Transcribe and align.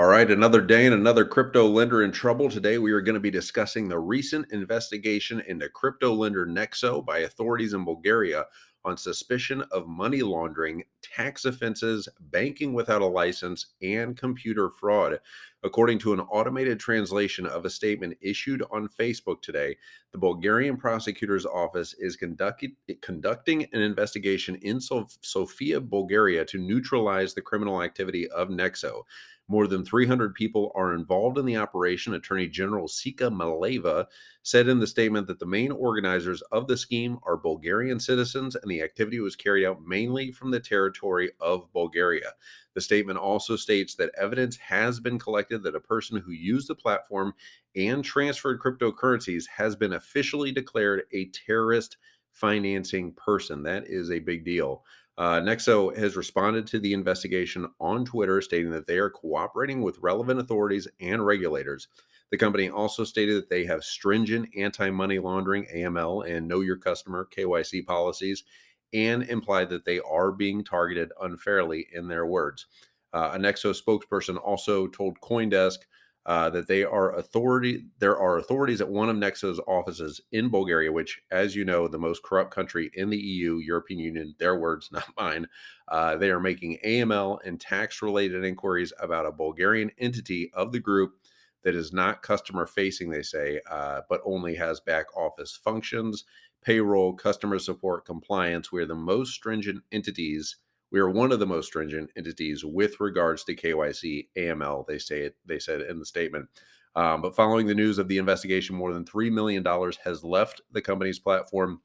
All 0.00 0.06
right, 0.06 0.30
another 0.30 0.62
day 0.62 0.86
and 0.86 0.94
another 0.94 1.26
crypto 1.26 1.66
lender 1.66 2.02
in 2.02 2.10
trouble. 2.10 2.48
Today, 2.48 2.78
we 2.78 2.90
are 2.92 3.02
going 3.02 3.16
to 3.16 3.20
be 3.20 3.30
discussing 3.30 3.86
the 3.86 3.98
recent 3.98 4.50
investigation 4.50 5.42
into 5.46 5.68
crypto 5.68 6.14
lender 6.14 6.46
Nexo 6.46 7.04
by 7.04 7.18
authorities 7.18 7.74
in 7.74 7.84
Bulgaria 7.84 8.46
on 8.82 8.96
suspicion 8.96 9.62
of 9.70 9.86
money 9.86 10.22
laundering, 10.22 10.84
tax 11.02 11.44
offenses, 11.44 12.08
banking 12.18 12.72
without 12.72 13.02
a 13.02 13.06
license, 13.06 13.74
and 13.82 14.16
computer 14.16 14.70
fraud. 14.70 15.20
According 15.62 15.98
to 16.00 16.14
an 16.14 16.20
automated 16.20 16.80
translation 16.80 17.44
of 17.44 17.66
a 17.66 17.70
statement 17.70 18.16
issued 18.22 18.62
on 18.70 18.88
Facebook 18.88 19.42
today, 19.42 19.76
the 20.10 20.18
Bulgarian 20.18 20.78
prosecutor's 20.78 21.44
office 21.44 21.94
is 21.98 22.16
conducting 22.16 23.66
an 23.72 23.82
investigation 23.82 24.54
in 24.56 24.80
Sofia, 24.80 25.80
Bulgaria 25.80 26.46
to 26.46 26.58
neutralize 26.58 27.34
the 27.34 27.42
criminal 27.42 27.82
activity 27.82 28.26
of 28.30 28.48
Nexo. 28.48 29.02
More 29.48 29.66
than 29.66 29.84
300 29.84 30.32
people 30.32 30.70
are 30.76 30.94
involved 30.94 31.36
in 31.36 31.44
the 31.44 31.56
operation. 31.56 32.14
Attorney 32.14 32.46
General 32.46 32.86
Sika 32.86 33.24
Maleva 33.24 34.06
said 34.44 34.68
in 34.68 34.78
the 34.78 34.86
statement 34.86 35.26
that 35.26 35.40
the 35.40 35.46
main 35.46 35.72
organizers 35.72 36.40
of 36.52 36.68
the 36.68 36.76
scheme 36.76 37.18
are 37.24 37.36
Bulgarian 37.36 37.98
citizens 37.98 38.54
and 38.54 38.70
the 38.70 38.80
activity 38.80 39.18
was 39.18 39.34
carried 39.34 39.66
out 39.66 39.82
mainly 39.84 40.30
from 40.30 40.52
the 40.52 40.60
territory 40.60 41.32
of 41.40 41.70
Bulgaria. 41.72 42.32
The 42.74 42.80
statement 42.80 43.18
also 43.18 43.56
states 43.56 43.96
that 43.96 44.14
evidence 44.16 44.56
has 44.58 45.00
been 45.00 45.18
collected 45.18 45.49
that 45.58 45.74
a 45.74 45.80
person 45.80 46.18
who 46.18 46.32
used 46.32 46.68
the 46.68 46.74
platform 46.74 47.34
and 47.76 48.04
transferred 48.04 48.60
cryptocurrencies 48.60 49.44
has 49.56 49.76
been 49.76 49.92
officially 49.92 50.52
declared 50.52 51.02
a 51.12 51.26
terrorist 51.26 51.96
financing 52.32 53.12
person. 53.12 53.62
That 53.62 53.84
is 53.86 54.10
a 54.10 54.18
big 54.20 54.44
deal. 54.44 54.84
Uh, 55.18 55.40
Nexo 55.40 55.94
has 55.96 56.16
responded 56.16 56.66
to 56.68 56.78
the 56.78 56.94
investigation 56.94 57.66
on 57.78 58.04
Twitter, 58.04 58.40
stating 58.40 58.70
that 58.70 58.86
they 58.86 58.96
are 58.98 59.10
cooperating 59.10 59.82
with 59.82 59.98
relevant 59.98 60.40
authorities 60.40 60.88
and 60.98 61.24
regulators. 61.26 61.88
The 62.30 62.38
company 62.38 62.70
also 62.70 63.04
stated 63.04 63.36
that 63.36 63.50
they 63.50 63.66
have 63.66 63.84
stringent 63.84 64.48
anti 64.56 64.88
money 64.90 65.18
laundering, 65.18 65.66
AML, 65.74 66.30
and 66.30 66.48
know 66.48 66.60
your 66.60 66.78
customer, 66.78 67.28
KYC 67.36 67.84
policies, 67.84 68.44
and 68.92 69.24
implied 69.24 69.68
that 69.70 69.84
they 69.84 70.00
are 70.00 70.32
being 70.32 70.64
targeted 70.64 71.12
unfairly 71.20 71.86
in 71.92 72.08
their 72.08 72.26
words. 72.26 72.66
Uh, 73.12 73.32
a 73.34 73.38
Nexo 73.38 73.74
spokesperson 73.74 74.40
also 74.42 74.86
told 74.86 75.20
Coindesk 75.20 75.78
uh, 76.26 76.50
that 76.50 76.68
they 76.68 76.84
are 76.84 77.16
authority. 77.16 77.86
There 77.98 78.18
are 78.18 78.38
authorities 78.38 78.80
at 78.80 78.88
one 78.88 79.08
of 79.08 79.16
Nexo's 79.16 79.60
offices 79.66 80.20
in 80.32 80.48
Bulgaria, 80.48 80.92
which, 80.92 81.20
as 81.30 81.56
you 81.56 81.64
know, 81.64 81.88
the 81.88 81.98
most 81.98 82.22
corrupt 82.22 82.52
country 82.52 82.90
in 82.94 83.10
the 83.10 83.18
EU, 83.18 83.56
European 83.56 84.00
Union. 84.00 84.34
Their 84.38 84.58
words, 84.58 84.90
not 84.92 85.08
mine. 85.16 85.46
Uh, 85.88 86.16
they 86.16 86.30
are 86.30 86.40
making 86.40 86.78
AML 86.84 87.38
and 87.44 87.60
tax-related 87.60 88.44
inquiries 88.44 88.92
about 89.00 89.26
a 89.26 89.32
Bulgarian 89.32 89.90
entity 89.98 90.50
of 90.52 90.72
the 90.72 90.80
group 90.80 91.14
that 91.62 91.74
is 91.74 91.92
not 91.92 92.22
customer 92.22 92.66
facing. 92.66 93.10
They 93.10 93.22
say, 93.22 93.60
uh, 93.70 94.02
but 94.08 94.20
only 94.24 94.54
has 94.54 94.80
back 94.80 95.06
office 95.16 95.58
functions, 95.62 96.24
payroll, 96.62 97.14
customer 97.14 97.58
support, 97.58 98.04
compliance. 98.04 98.70
We 98.70 98.82
are 98.82 98.86
the 98.86 98.94
most 98.94 99.32
stringent 99.32 99.82
entities 99.90 100.56
we 100.90 101.00
are 101.00 101.08
one 101.08 101.32
of 101.32 101.38
the 101.38 101.46
most 101.46 101.66
stringent 101.66 102.10
entities 102.16 102.64
with 102.64 103.00
regards 103.00 103.44
to 103.44 103.54
KYC 103.54 104.28
AML. 104.36 104.86
They 104.86 104.98
say 104.98 105.20
it. 105.20 105.36
They 105.46 105.58
said 105.58 105.82
in 105.82 105.98
the 105.98 106.06
statement. 106.06 106.48
Um, 106.96 107.22
but 107.22 107.36
following 107.36 107.66
the 107.66 107.74
news 107.74 107.98
of 107.98 108.08
the 108.08 108.18
investigation, 108.18 108.74
more 108.74 108.92
than 108.92 109.06
three 109.06 109.30
million 109.30 109.62
dollars 109.62 109.98
has 110.04 110.24
left 110.24 110.60
the 110.72 110.82
company's 110.82 111.20
platform, 111.20 111.80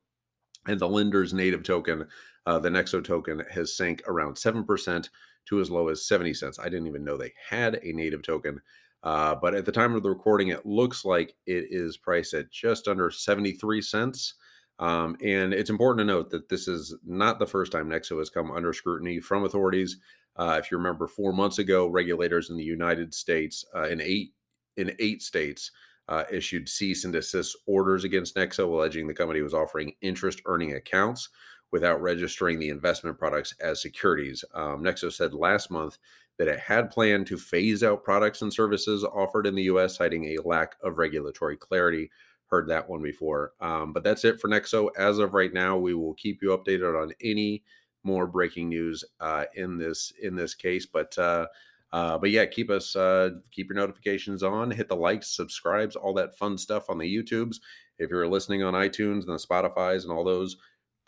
and 0.68 0.80
the 0.80 0.90
lender's 0.90 1.34
native 1.34 1.64
token, 1.64 2.08
uh, 2.48 2.58
the 2.58 2.70
Nexo 2.70 3.04
token, 3.04 3.44
has 3.52 3.78
sank 3.78 4.02
around 4.08 4.38
seven 4.38 4.64
percent 4.64 5.10
to 5.46 5.60
as 5.60 5.70
low 5.70 5.90
as 5.90 6.08
seventy 6.08 6.34
cents. 6.34 6.58
I 6.58 6.66
didn't 6.66 6.88
even 6.88 7.04
know 7.04 7.18
they 7.18 7.34
had 7.50 7.80
a 7.84 7.94
native 7.94 8.24
token. 8.24 8.62
Uh, 9.04 9.36
but 9.36 9.54
at 9.54 9.66
the 9.66 9.72
time 9.72 9.94
of 9.94 10.02
the 10.02 10.10
recording, 10.10 10.48
it 10.48 10.66
looks 10.66 11.06
like 11.06 11.36
it 11.46 11.68
is 11.70 11.96
priced 11.96 12.34
at 12.34 12.52
just 12.52 12.88
under 12.88 13.12
73 13.12 13.80
cents. 13.80 14.34
Um, 14.80 15.16
and 15.24 15.54
it's 15.54 15.70
important 15.70 16.00
to 16.00 16.14
note 16.14 16.30
that 16.32 16.50
this 16.50 16.68
is 16.68 16.96
not 17.06 17.40
the 17.40 17.46
first 17.46 17.72
time 17.72 17.90
Nexo 17.90 18.20
has 18.20 18.30
come 18.30 18.52
under 18.52 18.74
scrutiny 18.74 19.20
from 19.20 19.46
authorities. 19.46 19.98
Uh, 20.36 20.60
if 20.62 20.70
you 20.70 20.78
remember, 20.78 21.08
four 21.08 21.32
months 21.32 21.60
ago, 21.60 21.88
regulators 21.88 22.50
in 22.50 22.58
the 22.58 22.64
United 22.64 23.14
States, 23.14 23.64
uh, 23.74 23.88
in 23.88 24.02
eight 24.02 24.34
in 24.76 24.92
eight 25.00 25.22
states, 25.22 25.72
uh, 26.10 26.24
issued 26.30 26.68
cease 26.68 27.06
and 27.06 27.14
desist 27.14 27.56
orders 27.66 28.04
against 28.04 28.36
Nexo, 28.36 28.66
alleging 28.66 29.08
the 29.08 29.14
company 29.14 29.42
was 29.42 29.54
offering 29.54 29.94
interest 30.02 30.42
earning 30.46 30.74
accounts 30.74 31.30
without 31.72 32.02
registering 32.02 32.60
the 32.60 32.70
investment 32.70 33.18
products 33.18 33.56
as 33.62 33.82
securities. 33.82 34.44
Um, 34.54 34.84
Nexo 34.84 35.12
said 35.12 35.34
last 35.34 35.72
month 35.72 35.98
that 36.38 36.48
it 36.48 36.60
had 36.60 36.92
planned 36.92 37.28
to 37.28 37.38
phase 37.38 37.82
out 37.82 38.04
products 38.04 38.42
and 38.42 38.54
services 38.54 39.04
offered 39.04 39.48
in 39.48 39.56
the 39.56 39.64
U.S., 39.64 39.96
citing 39.96 40.26
a 40.26 40.48
lack 40.48 40.76
of 40.84 40.98
regulatory 40.98 41.58
clarity 41.58 42.12
heard 42.48 42.70
that 42.70 42.90
one 42.90 43.02
before. 43.02 43.54
Um, 43.60 43.94
but 43.94 44.04
that's 44.04 44.26
it 44.26 44.40
for 44.40 44.50
Nexo. 44.50 44.90
As 44.98 45.18
of 45.20 45.34
right 45.34 45.54
now, 45.54 45.78
we 45.78 45.94
will 45.94 46.14
keep 46.14 46.42
you 46.42 46.50
updated 46.50 47.02
on 47.02 47.12
any 47.22 47.64
more 48.04 48.28
breaking 48.28 48.70
news 48.70 49.04
uh, 49.20 49.46
in 49.56 49.78
this 49.78 50.14
in 50.22 50.36
this 50.36 50.54
case. 50.54 50.86
But 50.86 51.18
uh, 51.18 51.48
uh, 51.92 52.18
but 52.18 52.30
yeah, 52.30 52.46
keep 52.46 52.70
us 52.70 52.96
uh, 52.96 53.32
keep 53.52 53.68
your 53.70 53.78
notifications 53.78 54.44
on. 54.44 54.72
Hit 54.72 54.88
the 54.88 54.96
likes, 54.96 55.36
subscribes, 55.36 55.96
all 55.96 56.14
that 56.14 56.38
fun 56.38 56.58
stuff 56.58 56.90
on 56.90 56.98
the 56.98 57.18
YouTubes. 57.18 57.58
If 57.98 58.10
you're 58.10 58.28
listening 58.28 58.64
on 58.64 58.74
iTunes 58.74 59.26
and 59.26 59.30
the 59.30 59.46
Spotify's 59.48 60.04
and 60.04 60.14
all 60.14 60.24
those. 60.24 60.58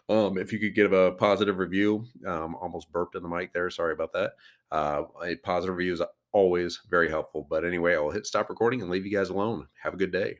Um, 0.09 0.37
if 0.37 0.53
you 0.53 0.59
could 0.59 0.73
give 0.73 0.93
a 0.93 1.11
positive 1.11 1.57
review, 1.57 2.05
um, 2.25 2.55
almost 2.55 2.89
burped 2.93 3.15
in 3.15 3.23
the 3.23 3.27
mic 3.27 3.51
there. 3.51 3.69
Sorry 3.69 3.91
about 3.91 4.13
that. 4.13 4.35
Uh, 4.71 5.03
a 5.21 5.35
positive 5.35 5.75
review 5.75 5.91
is 5.91 6.01
always 6.31 6.79
very 6.89 7.09
helpful. 7.09 7.45
But 7.49 7.65
anyway, 7.65 7.95
I'll 7.95 8.09
hit 8.09 8.25
stop 8.25 8.49
recording 8.49 8.81
and 8.81 8.89
leave 8.89 9.05
you 9.05 9.11
guys 9.11 9.29
alone. 9.29 9.67
Have 9.83 9.93
a 9.93 9.97
good 9.97 10.13
day. 10.13 10.39